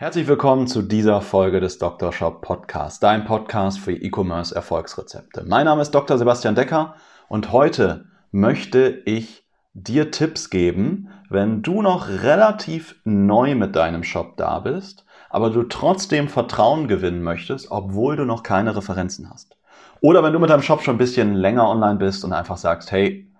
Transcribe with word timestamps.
Herzlich 0.00 0.28
willkommen 0.28 0.66
zu 0.66 0.80
dieser 0.80 1.20
Folge 1.20 1.60
des 1.60 1.76
Dr. 1.76 2.10
Shop 2.10 2.40
Podcast, 2.40 3.02
dein 3.02 3.26
Podcast 3.26 3.78
für 3.78 3.92
E-Commerce 3.92 4.54
Erfolgsrezepte. 4.54 5.44
Mein 5.46 5.66
Name 5.66 5.82
ist 5.82 5.90
Dr. 5.90 6.16
Sebastian 6.16 6.54
Decker 6.54 6.94
und 7.28 7.52
heute 7.52 8.06
möchte 8.32 9.02
ich 9.04 9.44
dir 9.74 10.10
Tipps 10.10 10.48
geben, 10.48 11.10
wenn 11.28 11.60
du 11.60 11.82
noch 11.82 12.08
relativ 12.08 12.96
neu 13.04 13.54
mit 13.54 13.76
deinem 13.76 14.02
Shop 14.02 14.38
da 14.38 14.60
bist 14.60 15.04
aber 15.30 15.50
du 15.50 15.62
trotzdem 15.62 16.28
Vertrauen 16.28 16.88
gewinnen 16.88 17.22
möchtest, 17.22 17.70
obwohl 17.70 18.16
du 18.16 18.24
noch 18.24 18.42
keine 18.42 18.76
Referenzen 18.76 19.30
hast. 19.30 19.56
Oder 20.00 20.22
wenn 20.22 20.32
du 20.32 20.38
mit 20.40 20.50
deinem 20.50 20.62
Shop 20.62 20.82
schon 20.82 20.96
ein 20.96 20.98
bisschen 20.98 21.34
länger 21.34 21.68
online 21.68 21.98
bist 21.98 22.24
und 22.24 22.32
einfach 22.32 22.56
sagst, 22.56 22.90
hey, 22.90 23.30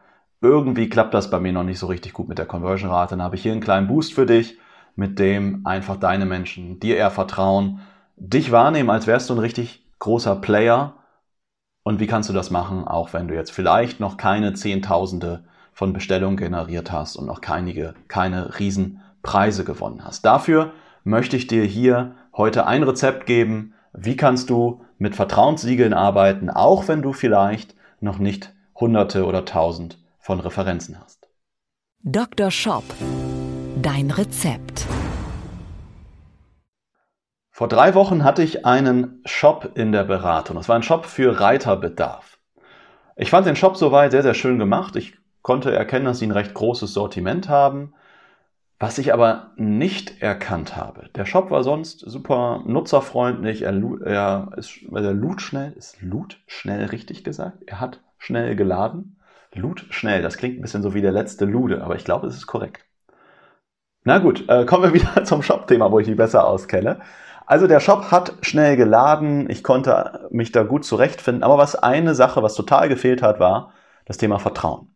irgendwie 0.41 0.89
klappt 0.89 1.13
das 1.13 1.31
bei 1.31 1.41
mir 1.41 1.53
noch 1.53 1.65
nicht 1.65 1.81
so 1.81 1.87
richtig 1.89 2.13
gut 2.13 2.29
mit 2.29 2.39
der 2.39 2.47
Conversion-Rate, 2.47 3.17
dann 3.17 3.23
habe 3.23 3.35
ich 3.35 3.43
hier 3.43 3.53
einen 3.53 3.61
kleinen 3.61 3.89
Boost 3.89 4.15
für 4.15 4.25
dich, 4.25 4.57
mit 5.01 5.19
dem 5.19 5.65
einfach 5.65 5.97
deine 5.97 6.27
Menschen 6.27 6.79
dir 6.79 6.99
eher 6.99 7.11
vertrauen, 7.11 7.81
dich 8.17 8.53
wahrnehmen, 8.53 8.91
als 8.91 9.07
wärst 9.07 9.31
du 9.31 9.35
ein 9.35 9.39
richtig 9.39 9.83
großer 9.99 10.37
Player. 10.37 10.93
Und 11.83 12.01
wie 12.01 12.07
kannst 12.07 12.29
du 12.29 12.35
das 12.35 12.51
machen, 12.51 12.87
auch 12.87 13.15
wenn 13.15 13.27
du 13.27 13.35
jetzt 13.35 13.51
vielleicht 13.51 13.99
noch 13.99 14.19
keine 14.19 14.53
Zehntausende 14.53 15.45
von 15.73 15.95
Bestellungen 15.95 16.37
generiert 16.37 16.93
hast 16.93 17.17
und 17.17 17.25
noch 17.25 17.41
keine, 17.41 17.95
keine 18.09 18.59
Riesenpreise 18.59 19.65
gewonnen 19.65 20.05
hast. 20.05 20.27
Dafür 20.27 20.73
möchte 21.03 21.35
ich 21.35 21.47
dir 21.47 21.65
hier 21.65 22.15
heute 22.37 22.67
ein 22.67 22.83
Rezept 22.83 23.25
geben, 23.25 23.73
wie 23.95 24.17
kannst 24.17 24.51
du 24.51 24.85
mit 24.99 25.17
Vertrauenssiegeln 25.17 25.95
arbeiten, 25.95 26.51
auch 26.51 26.89
wenn 26.89 27.01
du 27.01 27.15
vielleicht 27.15 27.75
noch 28.01 28.19
nicht 28.19 28.53
hunderte 28.75 29.25
oder 29.25 29.47
tausend 29.47 29.99
von 30.19 30.41
Referenzen 30.41 31.01
hast. 31.01 31.27
Dr. 32.03 32.51
Shop. 32.51 32.85
Dein 33.83 34.11
Rezept. 34.11 34.87
Vor 37.51 37.67
drei 37.67 37.95
Wochen 37.95 38.25
hatte 38.25 38.43
ich 38.43 38.67
einen 38.67 39.23
Shop 39.25 39.71
in 39.75 39.93
der 39.93 40.05
Beratung. 40.05 40.57
Das 40.57 40.69
war 40.69 40.77
ein 40.77 40.83
Shop 40.83 41.07
für 41.07 41.41
Reiterbedarf. 41.41 42.39
Ich 43.17 43.31
fand 43.31 43.47
den 43.47 43.57
Shop 43.57 43.79
soweit 43.79 44.11
sehr, 44.11 44.23
sehr 44.23 44.35
schön 44.35 44.59
gemacht. 44.59 44.97
Ich 44.97 45.17
konnte 45.41 45.75
erkennen, 45.75 46.05
dass 46.05 46.19
sie 46.19 46.27
ein 46.27 46.33
recht 46.33 46.53
großes 46.53 46.93
Sortiment 46.93 47.49
haben. 47.49 47.95
Was 48.79 48.99
ich 48.99 49.15
aber 49.15 49.53
nicht 49.57 50.21
erkannt 50.21 50.77
habe, 50.77 51.09
der 51.15 51.25
Shop 51.25 51.51
war 51.51 51.63
sonst 51.63 52.01
super 52.01 52.63
nutzerfreundlich, 52.67 53.63
er, 53.63 53.75
er 54.05 54.51
ist, 54.57 54.81
er 54.93 55.13
lud 55.15 55.41
schnell, 55.41 55.73
ist 55.73 56.03
lud 56.03 56.39
schnell 56.47 56.85
richtig 56.87 57.25
gesagt? 57.25 57.63
Er 57.67 57.81
hat 57.81 58.01
schnell 58.19 58.57
geladen. 58.57 59.21
Lud 59.55 59.87
schnell, 59.89 60.21
das 60.21 60.37
klingt 60.37 60.59
ein 60.59 60.63
bisschen 60.63 60.83
so 60.83 60.93
wie 60.93 61.03
der 61.03 61.13
letzte 61.13 61.47
Lude, 61.47 61.83
aber 61.83 61.97
ich 61.97 62.05
glaube, 62.05 62.27
es 62.27 62.37
ist 62.37 62.47
korrekt. 62.47 62.85
Na 64.05 64.19
gut, 64.19 64.49
äh, 64.49 64.65
kommen 64.65 64.83
wir 64.85 64.93
wieder 65.01 65.25
zum 65.25 65.43
Shop-Thema, 65.43 65.91
wo 65.93 65.99
ich 65.99 66.09
mich 66.09 66.17
besser 66.17 66.47
auskenne. 66.47 67.01
Also 67.47 67.67
der 67.67 67.81
Shop 67.81 68.11
hat 68.13 68.35
schnell 68.43 68.77
geladen, 68.77 69.51
ich 69.51 69.65
konnte 69.65 70.29
mich 70.31 70.53
da 70.53 70.63
gut 70.63 70.85
zurechtfinden, 70.85 71.43
aber 71.43 71.59
was 71.59 71.75
eine 71.75 72.15
Sache, 72.15 72.43
was 72.43 72.55
total 72.55 72.89
gefehlt 72.89 73.23
hat, 73.23 73.41
war 73.41 73.73
das 74.05 74.19
Thema 74.19 74.39
Vertrauen. 74.39 74.95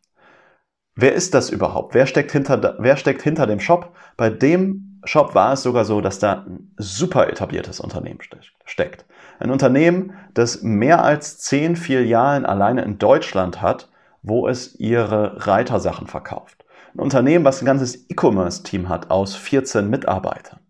Wer 0.94 1.15
ist 1.15 1.34
das 1.34 1.50
überhaupt? 1.50 1.94
Wer 1.94 2.06
steckt 2.06 2.31
hinter, 2.31 2.76
wer 2.78 2.97
steckt 2.97 3.22
hinter 3.22 3.48
dem 3.48 3.59
Shop? 3.59 3.97
Bei 4.16 4.31
dem 4.31 5.00
Shop 5.04 5.34
war 5.34 5.53
es 5.54 5.65
sogar 5.65 5.84
so, 5.84 6.00
dass 6.00 6.21
da 6.21 6.44
ein 6.47 6.72
super 6.78 7.28
etabliertes 7.28 7.81
Unternehmen 7.81 8.21
steckt. 8.65 9.04
Ein 9.41 9.50
Unternehmen, 9.50 10.15
das 10.32 10.62
mehr 10.62 11.03
als 11.03 11.38
zehn 11.38 11.75
Filialen 11.75 12.47
alleine 12.47 12.82
in 12.82 12.98
Deutschland 12.98 13.60
hat, 13.60 13.91
wo 14.22 14.47
es 14.47 14.78
ihre 14.78 15.47
Reitersachen 15.47 16.06
verkauft. 16.06 16.63
Ein 16.94 17.00
Unternehmen, 17.00 17.44
was 17.44 17.60
ein 17.60 17.66
ganzes 17.66 18.09
E-Commerce-Team 18.09 18.88
hat 18.88 19.10
aus 19.10 19.34
14 19.34 19.91
Mitarbeitern. 19.91 20.60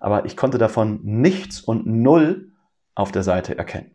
Aber 0.00 0.24
ich 0.24 0.36
konnte 0.36 0.58
davon 0.58 1.00
nichts 1.02 1.60
und 1.60 1.86
null 1.86 2.52
auf 2.96 3.12
der 3.12 3.22
Seite 3.22 3.56
erkennen. 3.56 3.90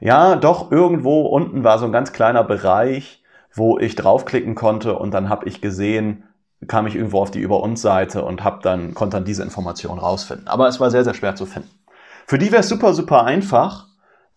Ja, 0.00 0.36
doch 0.36 0.72
irgendwo 0.72 1.26
unten 1.26 1.62
war 1.62 1.78
so 1.78 1.84
ein 1.84 1.92
ganz 1.92 2.12
kleiner 2.12 2.42
Bereich, 2.42 3.22
wo 3.54 3.78
ich 3.78 3.96
draufklicken 3.96 4.54
konnte 4.54 4.98
und 4.98 5.12
dann 5.12 5.28
habe 5.28 5.46
ich 5.46 5.60
gesehen, 5.60 6.24
kam 6.66 6.86
ich 6.86 6.96
irgendwo 6.96 7.20
auf 7.20 7.30
die 7.30 7.40
Über 7.40 7.60
uns 7.60 7.82
Seite 7.82 8.24
und 8.24 8.42
hab 8.42 8.62
dann 8.62 8.94
konnte 8.94 9.18
dann 9.18 9.24
diese 9.24 9.42
Information 9.42 9.98
rausfinden. 9.98 10.48
Aber 10.48 10.68
es 10.68 10.80
war 10.80 10.90
sehr 10.90 11.04
sehr 11.04 11.14
schwer 11.14 11.36
zu 11.36 11.44
finden. 11.44 11.70
Für 12.26 12.38
die 12.38 12.50
wäre 12.50 12.60
es 12.60 12.68
super 12.68 12.94
super 12.94 13.24
einfach 13.24 13.88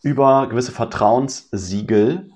über 0.04 0.48
gewisse 0.50 0.72
Vertrauenssiegel 0.72 2.30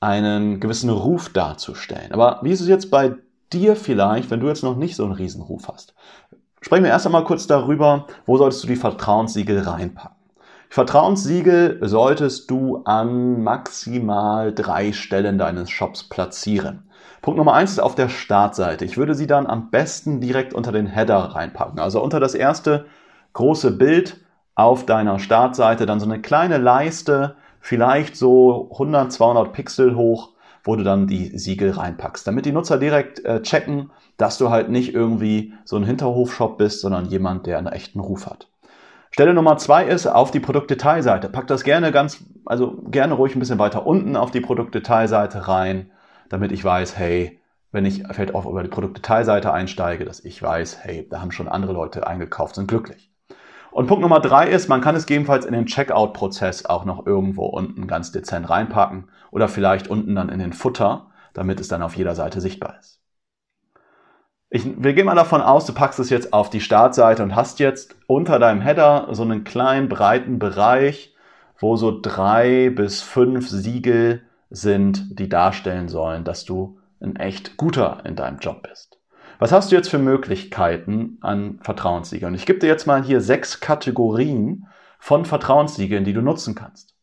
einen 0.00 0.60
gewissen 0.60 0.90
Ruf 0.90 1.30
darzustellen. 1.30 2.12
Aber 2.12 2.40
wie 2.42 2.52
ist 2.52 2.60
es 2.60 2.68
jetzt 2.68 2.90
bei 2.90 3.14
dir 3.52 3.76
vielleicht, 3.76 4.30
wenn 4.30 4.40
du 4.40 4.48
jetzt 4.48 4.62
noch 4.62 4.76
nicht 4.76 4.96
so 4.96 5.04
einen 5.04 5.12
Riesenruf 5.12 5.68
hast? 5.68 5.94
Sprechen 6.60 6.84
wir 6.84 6.90
erst 6.90 7.06
einmal 7.06 7.24
kurz 7.24 7.46
darüber, 7.46 8.06
wo 8.26 8.36
solltest 8.36 8.62
du 8.62 8.68
die 8.68 8.76
Vertrauenssiegel 8.76 9.60
reinpacken. 9.60 10.16
Vertrauenssiegel 10.70 11.78
solltest 11.82 12.50
du 12.50 12.82
an 12.84 13.42
maximal 13.42 14.52
drei 14.52 14.92
Stellen 14.92 15.38
deines 15.38 15.70
Shops 15.70 16.04
platzieren. 16.04 16.90
Punkt 17.22 17.38
Nummer 17.38 17.54
eins 17.54 17.72
ist 17.72 17.78
auf 17.78 17.94
der 17.94 18.08
Startseite. 18.08 18.84
Ich 18.84 18.96
würde 18.96 19.14
sie 19.14 19.26
dann 19.26 19.46
am 19.46 19.70
besten 19.70 20.20
direkt 20.20 20.52
unter 20.52 20.70
den 20.70 20.86
Header 20.86 21.16
reinpacken. 21.16 21.78
Also 21.80 22.02
unter 22.02 22.20
das 22.20 22.34
erste 22.34 22.86
große 23.32 23.72
Bild 23.72 24.20
auf 24.54 24.84
deiner 24.84 25.18
Startseite, 25.18 25.86
dann 25.86 26.00
so 26.00 26.06
eine 26.06 26.20
kleine 26.20 26.58
Leiste, 26.58 27.36
vielleicht 27.68 28.16
so 28.16 28.70
100, 28.72 29.12
200 29.12 29.52
Pixel 29.52 29.94
hoch, 29.94 30.30
wo 30.64 30.74
du 30.74 30.84
dann 30.84 31.06
die 31.06 31.36
Siegel 31.36 31.72
reinpackst, 31.72 32.26
damit 32.26 32.46
die 32.46 32.52
Nutzer 32.52 32.78
direkt 32.78 33.22
äh, 33.26 33.42
checken, 33.42 33.90
dass 34.16 34.38
du 34.38 34.48
halt 34.48 34.70
nicht 34.70 34.94
irgendwie 34.94 35.52
so 35.66 35.76
ein 35.76 35.84
Hinterhofshop 35.84 36.56
bist, 36.56 36.80
sondern 36.80 37.04
jemand, 37.04 37.44
der 37.44 37.58
einen 37.58 37.66
echten 37.66 38.00
Ruf 38.00 38.24
hat. 38.24 38.48
Stelle 39.10 39.34
Nummer 39.34 39.58
zwei 39.58 39.84
ist 39.84 40.06
auf 40.06 40.30
die 40.30 40.40
Produktdetailseite. 40.40 41.28
Pack 41.28 41.46
das 41.46 41.62
gerne 41.62 41.92
ganz, 41.92 42.24
also 42.46 42.78
gerne 42.90 43.12
ruhig 43.12 43.36
ein 43.36 43.38
bisschen 43.38 43.58
weiter 43.58 43.86
unten 43.86 44.16
auf 44.16 44.30
die 44.30 44.40
Produktdetailseite 44.40 45.46
rein, 45.46 45.90
damit 46.30 46.52
ich 46.52 46.64
weiß, 46.64 46.96
hey, 46.96 47.38
wenn 47.70 47.84
ich 47.84 48.02
vielleicht 48.10 48.34
auch 48.34 48.46
über 48.46 48.62
die 48.62 48.70
Produktdetailseite 48.70 49.52
einsteige, 49.52 50.06
dass 50.06 50.24
ich 50.24 50.42
weiß, 50.42 50.78
hey, 50.80 51.06
da 51.10 51.20
haben 51.20 51.32
schon 51.32 51.48
andere 51.48 51.74
Leute 51.74 52.06
eingekauft, 52.06 52.54
sind 52.54 52.66
glücklich. 52.66 53.10
Und 53.70 53.86
Punkt 53.86 54.02
Nummer 54.02 54.20
drei 54.20 54.48
ist, 54.48 54.68
man 54.68 54.80
kann 54.80 54.96
es 54.96 55.06
gegebenenfalls 55.06 55.44
in 55.44 55.52
den 55.52 55.66
Checkout-Prozess 55.66 56.66
auch 56.66 56.84
noch 56.84 57.06
irgendwo 57.06 57.46
unten 57.46 57.86
ganz 57.86 58.12
dezent 58.12 58.48
reinpacken 58.48 59.08
oder 59.30 59.48
vielleicht 59.48 59.88
unten 59.88 60.14
dann 60.14 60.30
in 60.30 60.38
den 60.38 60.52
Futter, 60.52 61.10
damit 61.34 61.60
es 61.60 61.68
dann 61.68 61.82
auf 61.82 61.96
jeder 61.96 62.14
Seite 62.14 62.40
sichtbar 62.40 62.76
ist. 62.80 63.00
Ich, 64.50 64.64
wir 64.82 64.94
gehen 64.94 65.04
mal 65.04 65.14
davon 65.14 65.42
aus, 65.42 65.66
du 65.66 65.74
packst 65.74 65.98
es 65.98 66.08
jetzt 66.08 66.32
auf 66.32 66.48
die 66.48 66.62
Startseite 66.62 67.22
und 67.22 67.36
hast 67.36 67.58
jetzt 67.58 67.96
unter 68.06 68.38
deinem 68.38 68.62
Header 68.62 69.08
so 69.10 69.22
einen 69.22 69.44
kleinen 69.44 69.90
breiten 69.90 70.38
Bereich, 70.38 71.14
wo 71.58 71.76
so 71.76 72.00
drei 72.00 72.70
bis 72.70 73.02
fünf 73.02 73.50
Siegel 73.50 74.22
sind, 74.48 75.18
die 75.18 75.28
darstellen 75.28 75.88
sollen, 75.88 76.24
dass 76.24 76.46
du 76.46 76.78
ein 77.00 77.16
echt 77.16 77.58
guter 77.58 78.02
in 78.06 78.16
deinem 78.16 78.38
Job 78.38 78.62
bist. 78.62 78.87
Was 79.40 79.52
hast 79.52 79.70
du 79.70 79.76
jetzt 79.76 79.88
für 79.88 79.98
Möglichkeiten 79.98 81.18
an 81.20 81.60
Vertrauenssiegeln? 81.62 82.34
Ich 82.34 82.44
gebe 82.44 82.58
dir 82.58 82.66
jetzt 82.66 82.88
mal 82.88 83.04
hier 83.04 83.20
sechs 83.20 83.60
Kategorien 83.60 84.66
von 84.98 85.24
Vertrauenssiegeln, 85.24 86.02
die 86.02 86.12
du 86.12 86.22
nutzen 86.22 86.56
kannst. 86.56 86.96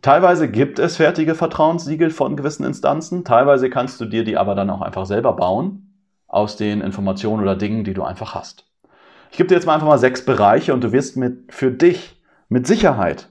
Teilweise 0.00 0.50
gibt 0.50 0.78
es 0.78 0.96
fertige 0.96 1.34
Vertrauenssiegel 1.34 2.08
von 2.08 2.36
gewissen 2.36 2.64
Instanzen, 2.64 3.22
teilweise 3.24 3.68
kannst 3.68 4.00
du 4.00 4.06
dir 4.06 4.24
die 4.24 4.38
aber 4.38 4.54
dann 4.54 4.70
auch 4.70 4.80
einfach 4.80 5.04
selber 5.04 5.34
bauen 5.34 5.94
aus 6.26 6.56
den 6.56 6.80
Informationen 6.80 7.42
oder 7.42 7.54
Dingen, 7.54 7.84
die 7.84 7.94
du 7.94 8.02
einfach 8.02 8.34
hast. 8.34 8.66
Ich 9.30 9.36
gebe 9.36 9.48
dir 9.48 9.54
jetzt 9.54 9.66
mal 9.66 9.74
einfach 9.74 9.86
mal 9.86 9.98
sechs 9.98 10.24
Bereiche 10.24 10.72
und 10.72 10.82
du 10.82 10.92
wirst 10.92 11.18
mit, 11.18 11.52
für 11.52 11.70
dich 11.70 12.18
mit 12.48 12.66
Sicherheit 12.66 13.28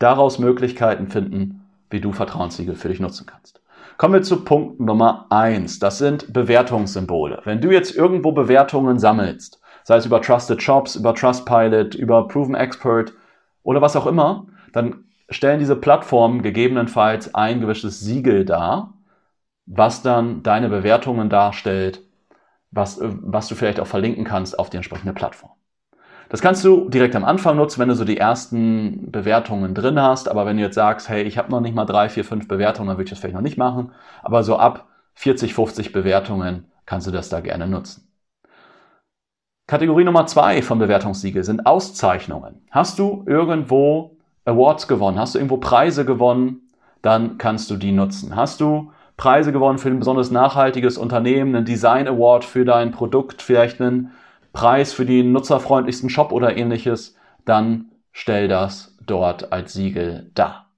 daraus 0.00 0.40
Möglichkeiten 0.40 1.06
finden, 1.06 1.66
wie 1.88 2.00
du 2.00 2.12
Vertrauenssiegel 2.12 2.74
für 2.74 2.88
dich 2.88 2.98
nutzen 2.98 3.26
kannst. 3.26 3.63
Kommen 3.96 4.14
wir 4.14 4.22
zu 4.22 4.44
Punkt 4.44 4.80
Nummer 4.80 5.26
eins. 5.30 5.78
Das 5.78 5.98
sind 5.98 6.32
Bewertungssymbole. 6.32 7.42
Wenn 7.44 7.60
du 7.60 7.70
jetzt 7.70 7.94
irgendwo 7.94 8.32
Bewertungen 8.32 8.98
sammelst, 8.98 9.60
sei 9.84 9.96
es 9.96 10.06
über 10.06 10.20
Trusted 10.20 10.60
Shops, 10.60 10.96
über 10.96 11.14
Trustpilot, 11.14 11.94
über 11.94 12.26
Proven 12.26 12.56
Expert 12.56 13.12
oder 13.62 13.80
was 13.80 13.94
auch 13.94 14.06
immer, 14.06 14.46
dann 14.72 15.04
stellen 15.30 15.60
diese 15.60 15.76
Plattformen 15.76 16.42
gegebenenfalls 16.42 17.34
ein 17.34 17.60
gewisses 17.60 18.00
Siegel 18.00 18.44
dar, 18.44 18.94
was 19.66 20.02
dann 20.02 20.42
deine 20.42 20.68
Bewertungen 20.68 21.30
darstellt, 21.30 22.02
was, 22.72 22.98
was 23.00 23.46
du 23.46 23.54
vielleicht 23.54 23.78
auch 23.78 23.86
verlinken 23.86 24.24
kannst 24.24 24.58
auf 24.58 24.70
die 24.70 24.76
entsprechende 24.76 25.12
Plattform. 25.14 25.52
Das 26.28 26.40
kannst 26.40 26.64
du 26.64 26.88
direkt 26.88 27.14
am 27.16 27.24
Anfang 27.24 27.56
nutzen, 27.56 27.80
wenn 27.80 27.88
du 27.88 27.94
so 27.94 28.04
die 28.04 28.16
ersten 28.16 29.10
Bewertungen 29.10 29.74
drin 29.74 30.00
hast. 30.00 30.28
Aber 30.28 30.46
wenn 30.46 30.56
du 30.56 30.62
jetzt 30.62 30.74
sagst, 30.74 31.08
hey, 31.08 31.22
ich 31.22 31.38
habe 31.38 31.50
noch 31.50 31.60
nicht 31.60 31.74
mal 31.74 31.84
drei, 31.84 32.08
vier, 32.08 32.24
fünf 32.24 32.48
Bewertungen, 32.48 32.88
dann 32.88 32.96
würde 32.96 33.04
ich 33.04 33.10
das 33.10 33.18
vielleicht 33.18 33.34
noch 33.34 33.42
nicht 33.42 33.58
machen. 33.58 33.92
Aber 34.22 34.42
so 34.42 34.56
ab 34.56 34.88
40, 35.14 35.54
50 35.54 35.92
Bewertungen 35.92 36.64
kannst 36.86 37.06
du 37.06 37.10
das 37.10 37.28
da 37.28 37.40
gerne 37.40 37.66
nutzen. 37.66 38.08
Kategorie 39.66 40.04
Nummer 40.04 40.26
zwei 40.26 40.60
von 40.60 40.78
Bewertungssiegel 40.78 41.42
sind 41.42 41.64
Auszeichnungen. 41.64 42.66
Hast 42.70 42.98
du 42.98 43.24
irgendwo 43.26 44.18
Awards 44.44 44.88
gewonnen? 44.88 45.18
Hast 45.18 45.34
du 45.34 45.38
irgendwo 45.38 45.56
Preise 45.56 46.04
gewonnen? 46.04 46.70
Dann 47.00 47.38
kannst 47.38 47.70
du 47.70 47.76
die 47.76 47.92
nutzen. 47.92 48.36
Hast 48.36 48.60
du 48.60 48.92
Preise 49.16 49.52
gewonnen 49.52 49.78
für 49.78 49.88
ein 49.88 49.98
besonders 49.98 50.30
nachhaltiges 50.30 50.98
Unternehmen, 50.98 51.54
einen 51.54 51.64
Design 51.64 52.08
Award 52.08 52.44
für 52.44 52.64
dein 52.64 52.90
Produkt, 52.90 53.40
vielleicht 53.40 53.80
einen 53.80 54.10
Preis 54.54 54.94
für 54.94 55.04
den 55.04 55.32
nutzerfreundlichsten 55.32 56.08
Shop 56.08 56.32
oder 56.32 56.56
ähnliches, 56.56 57.16
dann 57.44 57.90
stell 58.12 58.48
das 58.48 58.96
dort 59.04 59.52
als 59.52 59.74
Siegel 59.74 60.30
dar. 60.34 60.70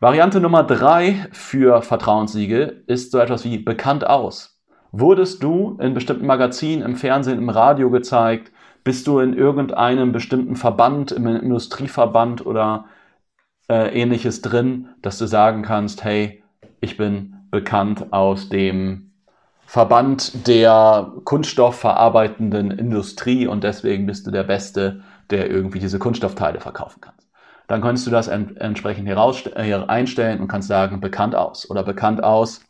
Variante 0.00 0.38
Nummer 0.40 0.62
drei 0.62 1.26
für 1.32 1.82
Vertrauenssiegel 1.82 2.84
ist 2.86 3.10
so 3.10 3.18
etwas 3.18 3.44
wie 3.44 3.58
bekannt 3.58 4.06
aus. 4.06 4.62
Wurdest 4.92 5.42
du 5.42 5.76
in 5.80 5.94
bestimmten 5.94 6.26
Magazinen, 6.26 6.84
im 6.84 6.94
Fernsehen, 6.94 7.38
im 7.38 7.48
Radio 7.48 7.90
gezeigt? 7.90 8.52
Bist 8.84 9.06
du 9.06 9.18
in 9.18 9.34
irgendeinem 9.34 10.12
bestimmten 10.12 10.54
Verband, 10.54 11.10
im 11.10 11.26
Industrieverband 11.26 12.46
oder 12.46 12.84
äh, 13.68 13.98
ähnliches 14.00 14.40
drin, 14.40 14.90
dass 15.02 15.18
du 15.18 15.26
sagen 15.26 15.62
kannst, 15.62 16.04
hey, 16.04 16.44
ich 16.80 16.96
bin 16.96 17.34
bekannt 17.50 18.12
aus 18.12 18.50
dem 18.50 19.07
Verband 19.70 20.46
der 20.46 21.12
kunststoffverarbeitenden 21.24 22.70
Industrie 22.70 23.46
und 23.46 23.64
deswegen 23.64 24.06
bist 24.06 24.26
du 24.26 24.30
der 24.30 24.44
Beste, 24.44 25.02
der 25.28 25.50
irgendwie 25.50 25.78
diese 25.78 25.98
Kunststoffteile 25.98 26.58
verkaufen 26.58 27.02
kann. 27.02 27.12
Dann 27.66 27.82
kannst 27.82 28.06
du 28.06 28.10
das 28.10 28.28
ent 28.28 28.58
entsprechend 28.58 29.06
hier 29.06 29.90
einstellen 29.90 30.40
und 30.40 30.48
kannst 30.48 30.68
sagen, 30.68 31.02
bekannt 31.02 31.34
aus 31.34 31.68
oder 31.68 31.82
bekannt 31.82 32.24
aus 32.24 32.62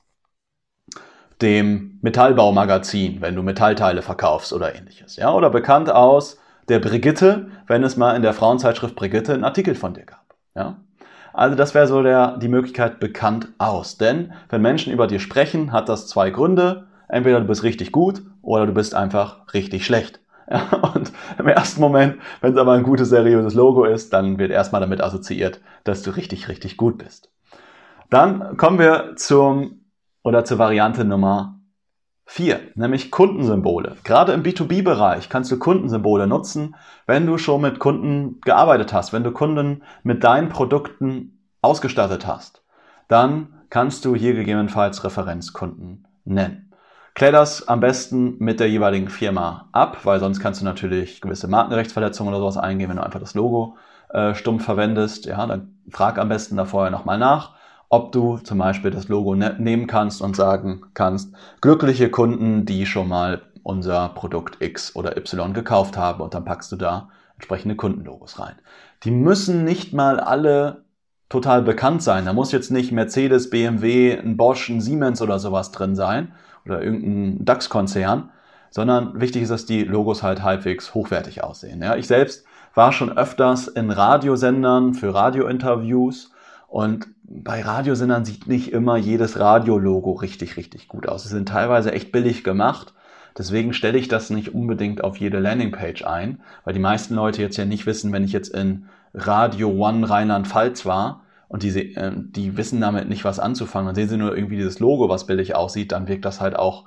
dem 1.41 2.01
Metallbaumagazin, 2.03 3.21
wenn 3.21 3.37
du 3.37 3.45
Metallteile 3.45 4.03
verkaufst 4.03 4.53
oder 4.53 4.75
ähnliches. 4.75 5.15
Ja, 5.15 5.33
oder 5.33 5.51
bekannt 5.51 5.93
aus 5.93 6.37
der 6.69 6.81
Brigitte, 6.81 7.47
wenn 7.69 7.85
es 7.85 7.97
mal 7.97 8.17
in 8.17 8.23
der 8.23 8.35
Frauenzeitschrift 8.35 8.97
Brigitte 8.97 9.35
einen 9.35 9.45
Artikel 9.45 9.77
von 9.77 9.95
dir 9.95 10.05
gab. 10.05 10.35
Ja, 10.57 10.79
also 11.33 11.55
das 11.55 11.73
wäre 11.73 11.87
so 11.87 12.03
der, 12.03 12.37
die 12.39 12.49
Möglichkeit 12.49 12.99
bekannt 12.99 13.47
aus. 13.59 13.99
Denn 13.99 14.33
wenn 14.49 14.61
Menschen 14.61 14.93
über 14.93 15.07
dir 15.07 15.21
sprechen, 15.21 15.71
hat 15.71 15.89
das 15.89 16.09
zwei 16.09 16.31
Gründe. 16.31 16.88
Entweder 17.09 17.41
du 17.41 17.47
bist 17.47 17.63
richtig 17.63 17.93
gut 17.93 18.23
oder 18.43 18.67
du 18.67 18.73
bist 18.73 18.95
einfach 18.95 19.53
richtig 19.55 19.85
schlecht. 19.85 20.21
Ja, 20.51 20.65
und 20.95 21.13
im 21.39 21.47
ersten 21.47 21.79
Moment, 21.79 22.17
wenn 22.41 22.55
es 22.55 22.59
aber 22.59 22.73
ein 22.73 22.83
gutes, 22.83 23.11
seriöses 23.11 23.53
Logo 23.53 23.85
ist, 23.85 24.15
dann 24.15 24.39
wird 24.39 24.51
erstmal 24.51 24.81
damit 24.81 25.03
assoziiert, 25.03 25.61
dass 25.85 26.01
du 26.01 26.11
richtig, 26.11 26.49
richtig 26.49 26.79
gut 26.79 26.97
bist. 26.97 27.31
Dann 28.09 28.57
kommen 28.57 28.79
wir 28.79 29.13
zum 29.17 29.83
oder 30.23 30.47
zur 30.47 30.59
Variante 30.59 31.05
Nummer 31.05 31.61
4, 32.25 32.61
nämlich 32.75 33.11
Kundensymbole. 33.11 33.97
Gerade 34.05 34.33
im 34.33 34.43
B2B-Bereich 34.43 35.29
kannst 35.29 35.51
du 35.51 35.59
Kundensymbole 35.59 36.27
nutzen, 36.27 36.77
wenn 37.07 37.27
du 37.27 37.39
schon 37.39 37.63
mit 37.63 37.79
Kunden 37.79 38.41
gearbeitet 38.43 38.93
hast, 38.93 39.13
wenn 39.13 39.25
du 39.25 39.33
Kunden 39.33 39.83
mit 40.03 40.25
deinen 40.25 40.51
Produkten 40.51 41.39
ausgestattet 41.63 42.27
hast. 42.27 42.63
Dann 43.09 43.55
kannst 43.71 44.05
du 44.05 44.15
hier 44.15 44.35
gegebenenfalls 44.35 45.05
Referenzkunden 45.05 46.07
nennen. 46.25 46.68
Klär 47.19 47.33
das 47.33 47.67
am 47.67 47.81
besten 47.81 48.37
mit 48.39 48.61
der 48.61 48.71
jeweiligen 48.71 49.09
Firma 49.09 49.69
ab, 49.73 50.05
weil 50.05 50.21
sonst 50.21 50.39
kannst 50.39 50.61
du 50.61 50.65
natürlich 50.65 51.21
gewisse 51.21 51.49
Markenrechtsverletzungen 51.49 52.33
oder 52.33 52.41
sowas 52.41 52.57
eingehen, 52.57 52.89
wenn 52.91 52.99
du 52.99 53.03
einfach 53.03 53.19
das 53.19 53.35
Logo 53.35 53.77
äh, 54.11 54.37
stumpf 54.37 54.65
verwendest. 54.65 55.27
Ja, 55.27 55.45
dann 55.45 55.81
frag 55.91 56.17
am 56.19 56.29
besten 56.29 56.57
da 56.57 56.65
vorher 56.65 56.93
nochmal 56.93 57.19
nach 57.19 57.57
ob 57.89 58.13
du 58.13 58.39
zum 58.39 58.59
Beispiel 58.59 58.93
das 58.93 59.09
Logo 59.09 59.35
ne 59.35 59.57
nehmen 59.59 59.89
kannst 59.89 60.23
und 60.23 60.37
sagen 60.37 60.83
kannst, 60.95 61.35
glückliche 61.61 62.09
Kunden, 62.09 62.67
die 62.67 62.87
schon 62.87 63.09
mal 63.09 63.43
unser 63.65 64.11
Produkt 64.11 64.63
X 64.63 64.95
oder 64.95 65.17
Y 65.17 65.55
gekauft 65.55 65.97
haben 65.97 66.21
und 66.21 66.35
dann 66.35 66.45
packst 66.45 66.71
du 66.71 66.77
da 66.77 67.09
entsprechende 67.35 67.75
Kundenlogos 67.75 68.39
rein. 68.39 68.55
Die 69.03 69.11
müssen 69.11 69.65
nicht 69.65 69.93
mal 69.93 70.21
alle 70.21 70.85
total 71.29 71.63
bekannt 71.63 72.03
sein. 72.03 72.27
Da 72.27 72.33
muss 72.33 72.53
jetzt 72.53 72.71
nicht 72.71 72.93
Mercedes, 72.93 73.51
BMW, 73.51 74.19
ein 74.19 74.37
Bosch, 74.37 74.69
ein 74.69 74.81
Siemens 74.81 75.21
oder 75.21 75.39
sowas 75.39 75.73
drin 75.73 75.97
sein 75.97 76.33
oder 76.69 76.83
irgendein 76.83 77.45
DAX-Konzern, 77.45 78.31
sondern 78.71 79.21
wichtig 79.21 79.43
ist, 79.43 79.51
dass 79.51 79.67
die 79.67 79.85
Logos 79.85 80.23
halt 80.23 80.43
halbwegs 80.43 80.95
hochwertig 80.95 81.43
aussehen. 81.43 81.83
Ja, 81.83 81.97
ich 81.97 82.07
selbst 82.07 82.45
war 82.75 82.93
schon 82.93 83.17
öfters 83.17 83.69
in 83.69 83.91
Radiosendern 83.91 84.95
für 84.95 85.15
Radiointerviews 85.15 86.31
und 86.69 87.09
bei 87.25 87.61
Radiosendern 87.61 88.25
sieht 88.25 88.47
nicht 88.47 88.73
immer 88.73 88.97
jedes 88.97 89.39
Radiologo 89.39 90.13
richtig, 90.13 90.57
richtig 90.57 90.89
gut 90.89 91.09
aus. 91.09 91.25
Sie 91.25 91.29
sind 91.29 91.49
teilweise 91.49 91.93
echt 91.93 92.13
billig 92.13 92.45
gemacht. 92.45 92.95
Deswegen 93.37 93.73
stelle 93.73 93.99
ich 93.99 94.09
das 94.09 94.31
nicht 94.31 94.55
unbedingt 94.55 95.05
auf 95.05 95.19
jede 95.19 95.39
Landingpage 95.39 96.05
ein, 96.05 96.41
weil 96.65 96.75
die 96.75 96.81
meisten 96.81 97.15
Leute 97.15 97.43
jetzt 97.43 97.57
ja 97.57 97.65
nicht 97.65 97.87
wissen, 97.87 98.13
wenn 98.13 98.25
ich 98.25 98.33
jetzt 98.33 98.49
in 98.49 98.87
Radio 99.15 99.71
One 99.71 100.09
Rheinland-Pfalz 100.09 100.87
war 100.87 101.23
und 101.49 101.63
die, 101.63 101.97
äh, 101.97 102.13
die 102.15 102.57
wissen 102.57 102.81
damit 102.81 103.09
nicht, 103.09 103.25
was 103.25 103.39
anzufangen 103.39 103.89
und 103.89 103.95
sehen 103.95 104.09
sie 104.09 104.17
nur 104.17 104.37
irgendwie 104.37 104.57
dieses 104.57 104.79
Logo, 104.79 105.09
was 105.09 105.27
billig 105.27 105.55
aussieht, 105.55 105.93
dann 105.93 106.09
wirkt 106.09 106.25
das 106.25 106.41
halt 106.41 106.57
auch, 106.57 106.87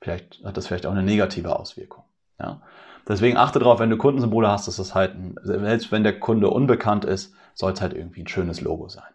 vielleicht 0.00 0.42
hat 0.44 0.56
das 0.56 0.66
vielleicht 0.66 0.86
auch 0.86 0.92
eine 0.92 1.02
negative 1.02 1.56
Auswirkung. 1.58 2.04
Ja? 2.38 2.62
Deswegen 3.08 3.36
achte 3.36 3.58
darauf, 3.58 3.80
wenn 3.80 3.90
du 3.90 3.96
Kundensymbole 3.96 4.48
hast, 4.48 4.68
dass 4.68 4.76
das 4.76 4.94
halt, 4.94 5.16
selbst 5.42 5.90
wenn 5.90 6.04
der 6.04 6.20
Kunde 6.20 6.50
unbekannt 6.50 7.04
ist, 7.04 7.34
soll 7.54 7.72
es 7.72 7.80
halt 7.80 7.94
irgendwie 7.94 8.22
ein 8.22 8.28
schönes 8.28 8.60
Logo 8.60 8.88
sein 8.88 9.12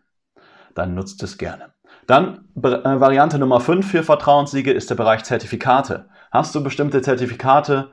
dann 0.78 0.94
nutzt 0.94 1.24
es 1.24 1.38
gerne. 1.38 1.74
Dann 2.06 2.46
äh, 2.56 3.00
Variante 3.00 3.40
Nummer 3.40 3.60
5 3.60 3.90
für 3.90 4.04
Vertrauenssiegel 4.04 4.76
ist 4.76 4.90
der 4.90 4.96
Bereich 4.96 5.24
Zertifikate. 5.24 6.10
Hast 6.32 6.54
du 6.56 6.64
bestimmte 6.64 7.02
Zertifikate 7.02 7.92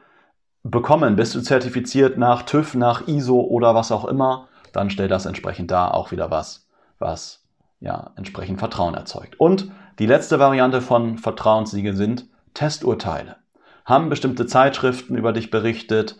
bekommen? 0.62 1.16
Bist 1.16 1.34
du 1.34 1.40
zertifiziert 1.40 2.18
nach 2.18 2.42
TÜV, 2.42 2.74
nach 2.74 3.08
ISO 3.08 3.40
oder 3.40 3.74
was 3.74 3.90
auch 3.90 4.04
immer? 4.04 4.48
Dann 4.72 4.90
stell 4.90 5.08
das 5.08 5.26
entsprechend 5.26 5.70
da 5.70 5.88
auch 5.88 6.10
wieder 6.10 6.30
was, 6.30 6.63
was 6.98 7.44
ja 7.80 8.12
entsprechend 8.16 8.58
Vertrauen 8.58 8.94
erzeugt. 8.94 9.38
Und 9.38 9.70
die 9.98 10.06
letzte 10.06 10.38
Variante 10.38 10.80
von 10.80 11.18
Vertrauenssiegel 11.18 11.96
sind 11.96 12.26
Testurteile. 12.54 13.36
Haben 13.84 14.08
bestimmte 14.08 14.46
Zeitschriften 14.46 15.16
über 15.16 15.32
dich 15.32 15.50
berichtet? 15.50 16.16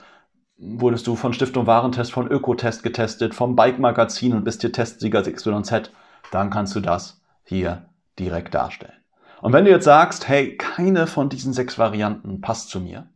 Wurdest 0.59 1.07
du 1.07 1.16
von 1.16 1.33
Stiftung 1.33 1.66
Warentest, 1.66 2.12
von 2.12 2.28
Ökotest 2.28 2.83
getestet, 2.83 3.35
vom 3.35 3.57
Bike 3.57 3.78
Magazin 3.78 4.35
und 4.35 4.45
bist 4.45 4.61
hier 4.61 4.73
Testsieger 4.73 5.23
XYZ? 5.23 5.90
dann 6.35 6.50
kannst 6.50 6.75
du 6.75 6.81
das 6.81 7.21
hier 7.45 7.87
direkt 8.19 8.54
darstellen. 8.54 8.93
Und 9.40 9.52
wenn 9.52 9.64
du 9.64 9.71
jetzt 9.71 9.85
sagst, 9.85 10.28
hey, 10.28 10.57
keine 10.57 11.07
von 11.07 11.28
diesen 11.28 11.52
sechs 11.52 11.78
Varianten 11.78 12.40
passt 12.40 12.71
zu 12.71 12.81
mir, 12.81 13.09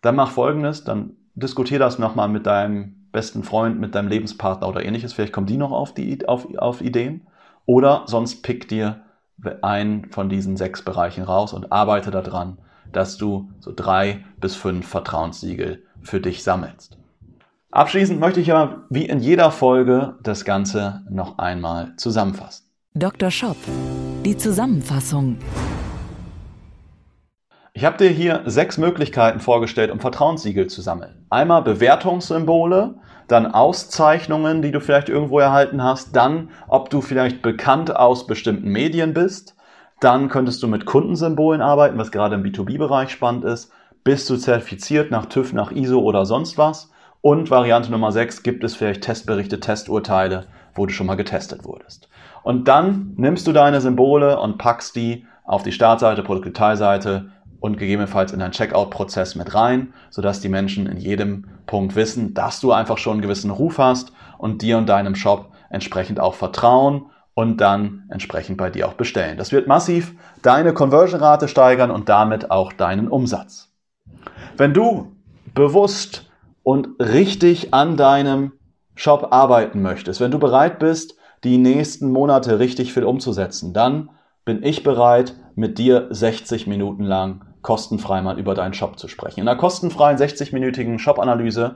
dann 0.00 0.16
mach 0.16 0.30
folgendes, 0.30 0.84
dann 0.84 1.16
diskutier 1.34 1.78
das 1.78 1.98
nochmal 1.98 2.28
mit 2.28 2.46
deinem 2.46 2.95
besten 3.16 3.42
Freund, 3.44 3.80
mit 3.80 3.94
deinem 3.94 4.08
Lebenspartner 4.08 4.68
oder 4.68 4.84
ähnliches. 4.84 5.14
Vielleicht 5.14 5.32
kommen 5.32 5.46
die 5.46 5.56
noch 5.56 5.72
auf, 5.72 5.94
die, 5.94 6.28
auf, 6.28 6.46
auf 6.58 6.82
Ideen. 6.82 7.26
Oder 7.64 8.02
sonst 8.04 8.42
pick 8.42 8.68
dir 8.68 9.00
einen 9.62 10.10
von 10.10 10.28
diesen 10.28 10.58
sechs 10.58 10.82
Bereichen 10.82 11.24
raus 11.24 11.54
und 11.54 11.72
arbeite 11.72 12.10
daran, 12.10 12.58
dass 12.92 13.16
du 13.16 13.50
so 13.58 13.72
drei 13.74 14.24
bis 14.38 14.54
fünf 14.54 14.86
Vertrauenssiegel 14.86 15.82
für 16.02 16.20
dich 16.20 16.42
sammelst. 16.42 16.98
Abschließend 17.70 18.20
möchte 18.20 18.40
ich 18.40 18.52
aber 18.52 18.84
wie 18.90 19.06
in 19.06 19.20
jeder 19.20 19.50
Folge 19.50 20.16
das 20.22 20.44
Ganze 20.44 21.02
noch 21.10 21.38
einmal 21.38 21.94
zusammenfassen. 21.96 22.66
Dr. 22.94 23.30
Shop, 23.30 23.56
die 24.24 24.36
Zusammenfassung. 24.36 25.38
Ich 27.76 27.84
habe 27.84 27.98
dir 27.98 28.08
hier 28.08 28.40
sechs 28.46 28.78
Möglichkeiten 28.78 29.38
vorgestellt, 29.38 29.90
um 29.90 30.00
Vertrauenssiegel 30.00 30.66
zu 30.66 30.80
sammeln. 30.80 31.26
Einmal 31.28 31.60
Bewertungssymbole, 31.60 32.94
dann 33.28 33.52
Auszeichnungen, 33.52 34.62
die 34.62 34.70
du 34.70 34.80
vielleicht 34.80 35.10
irgendwo 35.10 35.40
erhalten 35.40 35.84
hast, 35.84 36.16
dann, 36.16 36.48
ob 36.68 36.88
du 36.88 37.02
vielleicht 37.02 37.42
bekannt 37.42 37.94
aus 37.94 38.26
bestimmten 38.26 38.70
Medien 38.70 39.12
bist, 39.12 39.56
dann 40.00 40.30
könntest 40.30 40.62
du 40.62 40.68
mit 40.68 40.86
Kundensymbolen 40.86 41.60
arbeiten, 41.60 41.98
was 41.98 42.10
gerade 42.10 42.36
im 42.36 42.44
B2B-Bereich 42.44 43.10
spannend 43.10 43.44
ist. 43.44 43.70
Bist 44.04 44.30
du 44.30 44.38
zertifiziert 44.38 45.10
nach 45.10 45.26
TÜV, 45.26 45.52
nach 45.52 45.70
ISO 45.70 46.00
oder 46.00 46.24
sonst 46.24 46.56
was? 46.56 46.90
Und 47.20 47.50
Variante 47.50 47.90
Nummer 47.90 48.10
6, 48.10 48.42
gibt 48.42 48.64
es 48.64 48.74
vielleicht 48.74 49.02
Testberichte, 49.02 49.60
Testurteile, 49.60 50.46
wo 50.74 50.86
du 50.86 50.94
schon 50.94 51.06
mal 51.06 51.16
getestet 51.16 51.66
wurdest. 51.66 52.08
Und 52.42 52.68
dann 52.68 53.12
nimmst 53.18 53.46
du 53.46 53.52
deine 53.52 53.82
Symbole 53.82 54.40
und 54.40 54.56
packst 54.56 54.96
die 54.96 55.26
auf 55.44 55.62
die 55.62 55.72
Startseite, 55.72 56.22
Produktdetailseite 56.22 57.35
und 57.60 57.78
gegebenenfalls 57.78 58.32
in 58.32 58.38
deinen 58.38 58.52
Checkout-Prozess 58.52 59.34
mit 59.34 59.54
rein, 59.54 59.92
sodass 60.10 60.40
die 60.40 60.48
Menschen 60.48 60.86
in 60.86 60.98
jedem 60.98 61.46
Punkt 61.66 61.96
wissen, 61.96 62.34
dass 62.34 62.60
du 62.60 62.72
einfach 62.72 62.98
schon 62.98 63.14
einen 63.14 63.22
gewissen 63.22 63.50
Ruf 63.50 63.78
hast 63.78 64.12
und 64.38 64.62
dir 64.62 64.78
und 64.78 64.88
deinem 64.88 65.14
Shop 65.14 65.52
entsprechend 65.70 66.20
auch 66.20 66.34
vertrauen 66.34 67.10
und 67.34 67.60
dann 67.60 68.04
entsprechend 68.08 68.56
bei 68.56 68.70
dir 68.70 68.88
auch 68.88 68.94
bestellen. 68.94 69.36
Das 69.36 69.52
wird 69.52 69.66
massiv 69.66 70.14
deine 70.42 70.72
Conversion-Rate 70.72 71.48
steigern 71.48 71.90
und 71.90 72.08
damit 72.08 72.50
auch 72.50 72.72
deinen 72.72 73.08
Umsatz. 73.08 73.68
Wenn 74.56 74.72
du 74.72 75.12
bewusst 75.54 76.30
und 76.62 76.88
richtig 76.98 77.74
an 77.74 77.96
deinem 77.96 78.52
Shop 78.94 79.28
arbeiten 79.32 79.82
möchtest, 79.82 80.20
wenn 80.20 80.30
du 80.30 80.38
bereit 80.38 80.78
bist, 80.78 81.16
die 81.44 81.58
nächsten 81.58 82.10
Monate 82.10 82.58
richtig 82.58 82.94
viel 82.94 83.04
umzusetzen, 83.04 83.72
dann 83.72 84.10
bin 84.46 84.62
ich 84.62 84.84
bereit, 84.84 85.34
mit 85.56 85.76
dir 85.76 86.06
60 86.10 86.68
Minuten 86.68 87.02
lang 87.02 87.44
kostenfrei 87.62 88.22
mal 88.22 88.38
über 88.38 88.54
deinen 88.54 88.74
Shop 88.74 88.96
zu 88.96 89.08
sprechen. 89.08 89.40
In 89.40 89.48
einer 89.48 89.58
kostenfreien 89.58 90.16
60-minütigen 90.16 91.00
Shop-Analyse 91.00 91.74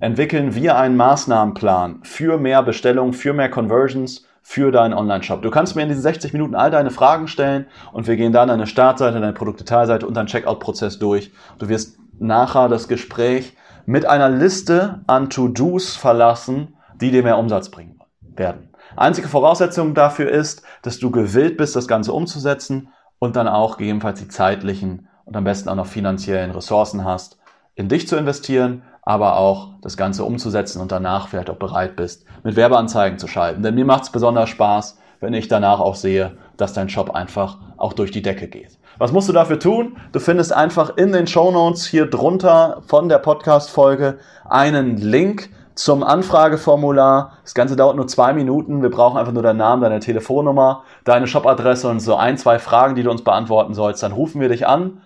entwickeln 0.00 0.56
wir 0.56 0.76
einen 0.76 0.96
Maßnahmenplan 0.96 2.00
für 2.02 2.38
mehr 2.38 2.64
Bestellungen, 2.64 3.12
für 3.12 3.32
mehr 3.32 3.48
Conversions, 3.50 4.26
für 4.42 4.72
deinen 4.72 4.94
Online-Shop. 4.94 5.42
Du 5.42 5.50
kannst 5.50 5.76
mir 5.76 5.82
in 5.82 5.90
diesen 5.90 6.02
60 6.02 6.32
Minuten 6.32 6.56
all 6.56 6.72
deine 6.72 6.90
Fragen 6.90 7.28
stellen 7.28 7.66
und 7.92 8.08
wir 8.08 8.16
gehen 8.16 8.32
dann 8.32 8.48
deine 8.48 8.66
Startseite, 8.66 9.20
deine 9.20 9.32
Produktdetailseite 9.32 10.04
und 10.04 10.16
deinen 10.16 10.26
Checkout-Prozess 10.26 10.98
durch. 10.98 11.30
Du 11.58 11.68
wirst 11.68 11.98
nachher 12.18 12.68
das 12.68 12.88
Gespräch 12.88 13.56
mit 13.86 14.06
einer 14.06 14.28
Liste 14.28 15.02
an 15.06 15.30
To-Dos 15.30 15.94
verlassen, 15.94 16.74
die 17.00 17.12
dir 17.12 17.22
mehr 17.22 17.38
Umsatz 17.38 17.68
bringen 17.68 18.00
werden. 18.34 18.71
Einzige 18.96 19.28
Voraussetzung 19.28 19.94
dafür 19.94 20.30
ist, 20.30 20.62
dass 20.82 20.98
du 20.98 21.10
gewillt 21.10 21.56
bist, 21.56 21.76
das 21.76 21.88
Ganze 21.88 22.12
umzusetzen 22.12 22.88
und 23.18 23.36
dann 23.36 23.48
auch 23.48 23.76
gegebenenfalls 23.76 24.20
die 24.20 24.28
zeitlichen 24.28 25.08
und 25.24 25.36
am 25.36 25.44
besten 25.44 25.68
auch 25.68 25.76
noch 25.76 25.86
finanziellen 25.86 26.50
Ressourcen 26.50 27.04
hast, 27.04 27.38
in 27.74 27.88
dich 27.88 28.08
zu 28.08 28.16
investieren, 28.16 28.82
aber 29.02 29.36
auch 29.36 29.70
das 29.80 29.96
Ganze 29.96 30.24
umzusetzen 30.24 30.80
und 30.80 30.92
danach 30.92 31.28
vielleicht 31.28 31.50
auch 31.50 31.56
bereit 31.56 31.96
bist, 31.96 32.24
mit 32.44 32.56
Werbeanzeigen 32.56 33.18
zu 33.18 33.26
schalten. 33.26 33.62
Denn 33.62 33.74
mir 33.74 33.84
macht 33.84 34.04
es 34.04 34.10
besonders 34.10 34.50
Spaß, 34.50 34.98
wenn 35.20 35.34
ich 35.34 35.48
danach 35.48 35.80
auch 35.80 35.94
sehe, 35.94 36.36
dass 36.56 36.72
dein 36.72 36.88
Shop 36.88 37.10
einfach 37.10 37.58
auch 37.76 37.92
durch 37.92 38.10
die 38.10 38.22
Decke 38.22 38.48
geht. 38.48 38.78
Was 38.98 39.12
musst 39.12 39.28
du 39.28 39.32
dafür 39.32 39.58
tun? 39.58 39.96
Du 40.12 40.20
findest 40.20 40.52
einfach 40.52 40.96
in 40.96 41.12
den 41.12 41.26
Show 41.26 41.50
Notes 41.50 41.86
hier 41.86 42.06
drunter 42.06 42.82
von 42.86 43.08
der 43.08 43.18
Podcast-Folge 43.18 44.18
einen 44.48 44.96
Link 44.96 45.50
zum 45.74 46.02
Anfrageformular. 46.02 47.38
Das 47.42 47.54
Ganze 47.54 47.76
dauert 47.76 47.96
nur 47.96 48.06
zwei 48.06 48.32
Minuten. 48.32 48.82
Wir 48.82 48.90
brauchen 48.90 49.16
einfach 49.16 49.32
nur 49.32 49.42
deinen 49.42 49.58
Namen, 49.58 49.82
deine 49.82 50.00
Telefonnummer, 50.00 50.84
deine 51.04 51.26
Shop-Adresse 51.26 51.88
und 51.88 52.00
so 52.00 52.16
ein, 52.16 52.36
zwei 52.36 52.58
Fragen, 52.58 52.94
die 52.94 53.02
du 53.02 53.10
uns 53.10 53.24
beantworten 53.24 53.74
sollst. 53.74 54.02
Dann 54.02 54.12
rufen 54.12 54.40
wir 54.40 54.48
dich 54.48 54.66
an 54.66 55.02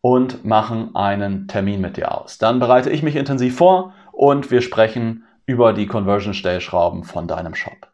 und 0.00 0.44
machen 0.44 0.94
einen 0.94 1.48
Termin 1.48 1.80
mit 1.80 1.96
dir 1.96 2.16
aus. 2.16 2.38
Dann 2.38 2.58
bereite 2.58 2.90
ich 2.90 3.02
mich 3.02 3.16
intensiv 3.16 3.56
vor 3.56 3.92
und 4.12 4.50
wir 4.50 4.60
sprechen 4.60 5.24
über 5.46 5.72
die 5.72 5.86
Conversion-Stellschrauben 5.86 7.04
von 7.04 7.26
deinem 7.26 7.54
Shop. 7.54 7.88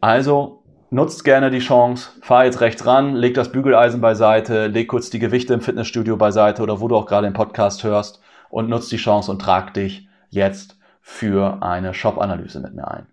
Also 0.00 0.62
nutzt 0.90 1.24
gerne 1.24 1.50
die 1.50 1.58
Chance, 1.60 2.10
fahr 2.22 2.44
jetzt 2.44 2.60
rechts 2.60 2.84
ran, 2.86 3.14
leg 3.14 3.34
das 3.34 3.52
Bügeleisen 3.52 4.00
beiseite, 4.00 4.66
leg 4.66 4.88
kurz 4.88 5.10
die 5.10 5.18
Gewichte 5.18 5.54
im 5.54 5.60
Fitnessstudio 5.60 6.16
beiseite 6.16 6.62
oder 6.62 6.80
wo 6.80 6.88
du 6.88 6.96
auch 6.96 7.06
gerade 7.06 7.26
den 7.26 7.34
Podcast 7.34 7.84
hörst 7.84 8.20
und 8.48 8.68
nutzt 8.68 8.90
die 8.90 8.96
Chance 8.96 9.30
und 9.30 9.40
trag 9.40 9.74
dich 9.74 10.08
jetzt 10.30 10.79
für 11.00 11.62
eine 11.62 11.94
Shop-Analyse 11.94 12.60
mit 12.60 12.74
mir 12.74 12.86
ein. 12.88 13.06